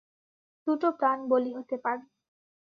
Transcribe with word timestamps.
দুটো 0.67 0.87
প্রাণ 0.91 1.17
বলি 1.27 1.51
হতে 1.57 1.75
পারে। 1.77 2.03